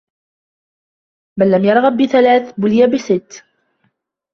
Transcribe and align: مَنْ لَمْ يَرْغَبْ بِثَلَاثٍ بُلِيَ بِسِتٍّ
مَنْ 1.39 1.51
لَمْ 1.51 1.65
يَرْغَبْ 1.65 1.97
بِثَلَاثٍ 1.97 2.53
بُلِيَ 2.59 2.87
بِسِتٍّ 2.87 3.43